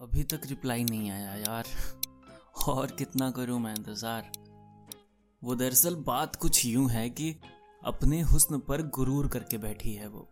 [0.00, 1.64] अभी तक रिप्लाई नहीं आया यार।
[2.68, 4.30] और कितना करूँ मैं इंतज़ार?
[5.44, 7.36] वो दरअसल बात कुछ यूँ है कि
[7.84, 10.28] अपने हुस्न पर गुरूर करके बैठी है वो।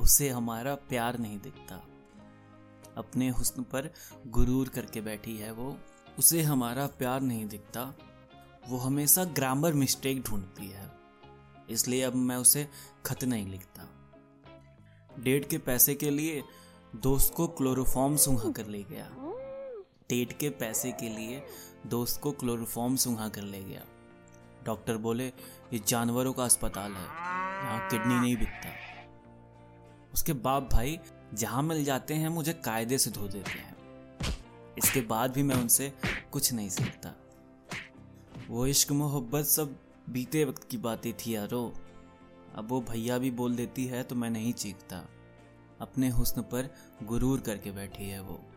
[0.00, 1.74] उसे हमारा प्यार नहीं दिखता।
[2.96, 3.90] अपने हुस्न पर
[4.26, 5.76] गुरूर करके बैठी है वो।
[6.18, 7.94] उसे हमारा प्यार नहीं दिखता।
[8.68, 10.90] वो हमेशा ग्रामर मिस्टेक ढूंढती है।
[11.70, 12.68] इसलिए अब मैं उसे
[13.06, 13.88] खत नहीं लिखता।
[15.20, 16.42] डेट के पैसे के लिए
[16.96, 19.08] दोस्त को क्लोरोफॉर्म सुंघा कर ले गया।
[20.08, 21.42] डेट के पैसे के लिए
[21.86, 23.84] दोस्त को क्लोरोफॉर्म सुंघा कर ले गया।
[24.64, 27.04] डॉक्टर बोले, ये जानवरों का अस्पताल है,
[27.64, 28.72] यहाँ किडनी नहीं बिकता।
[30.14, 30.98] उसके बाप भाई,
[31.34, 33.76] जहाँ मिल जाते हैं, मुझे कायदे से धो देते हैं।
[34.78, 35.92] इसके बाद भी मैं उनसे
[36.32, 37.14] कुछ नहीं सीखता।
[38.48, 39.76] वो इश्क मोहब्बत सब
[40.10, 41.74] बीते वक्त की बातें थी यारो।
[42.54, 45.04] अब वो भैया भी बोल देती है तो मैं नहीं चीखता।
[45.80, 48.50] अपने हुस्न पर गुरूर करके बैठी है वो।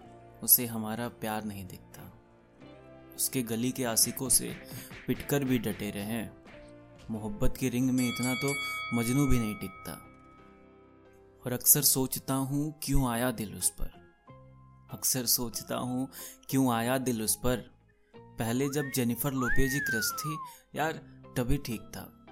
[0.44, 2.14] उसे हमारा प्यार नहीं दिखता।
[3.16, 4.56] उसके गली के आशिकों से
[5.08, 6.28] पिटकर भी डटे रहे।
[7.12, 8.54] मोहब्बत की रिंग में इतना तो
[8.98, 9.94] मजनू भी नहीं टिकता।
[11.46, 14.04] और अक्सर सोचता हूँ, क्यों आया दिल उस पर?
[14.92, 16.10] अक्सर सोचता हूँ,
[16.50, 17.58] क्यों आया दिल उस पर?
[18.16, 20.38] पहले जब जेनिफर लोपेज क्रश थी,
[20.80, 20.94] यार
[21.38, 22.23] तभी ठीक था।